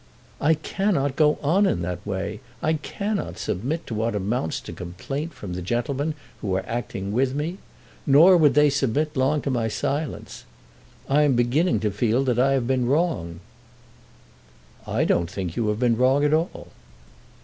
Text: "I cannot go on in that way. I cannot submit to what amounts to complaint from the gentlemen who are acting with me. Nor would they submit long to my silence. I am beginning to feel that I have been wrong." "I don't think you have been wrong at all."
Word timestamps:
"I 0.41 0.55
cannot 0.55 1.15
go 1.15 1.37
on 1.43 1.67
in 1.67 1.83
that 1.83 2.03
way. 2.07 2.39
I 2.63 2.73
cannot 2.73 3.37
submit 3.37 3.85
to 3.85 3.93
what 3.93 4.15
amounts 4.15 4.59
to 4.61 4.73
complaint 4.73 5.31
from 5.31 5.53
the 5.53 5.61
gentlemen 5.61 6.15
who 6.41 6.55
are 6.55 6.65
acting 6.65 7.11
with 7.11 7.35
me. 7.35 7.59
Nor 8.07 8.35
would 8.35 8.55
they 8.55 8.71
submit 8.71 9.15
long 9.15 9.43
to 9.43 9.51
my 9.51 9.67
silence. 9.67 10.45
I 11.07 11.21
am 11.21 11.35
beginning 11.35 11.81
to 11.81 11.91
feel 11.91 12.23
that 12.23 12.39
I 12.39 12.53
have 12.53 12.65
been 12.65 12.87
wrong." 12.87 13.41
"I 14.87 15.05
don't 15.05 15.29
think 15.29 15.55
you 15.55 15.67
have 15.67 15.77
been 15.79 15.95
wrong 15.95 16.25
at 16.25 16.33
all." 16.33 16.69